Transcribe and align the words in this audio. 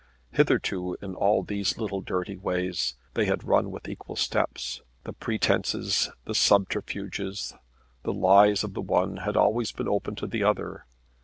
Hitherto 0.31 0.97
in 0.99 1.13
all 1.13 1.43
these 1.43 1.77
little 1.77 2.01
dirty 2.01 2.35
ways 2.35 2.95
they 3.13 3.25
had 3.25 3.43
run 3.43 3.69
with 3.69 3.87
equal 3.87 4.15
steps. 4.15 4.81
The 5.03 5.13
pretences, 5.13 6.09
the 6.25 6.33
subterfuges, 6.33 7.53
the 8.01 8.11
lies 8.13 8.63
of 8.63 8.73
the 8.73 8.81
one 8.81 9.17
had 9.17 9.37
always 9.37 9.71
been 9.71 9.87
open 9.87 10.15
to 10.15 10.25
the 10.25 10.41
other. 10.43 10.87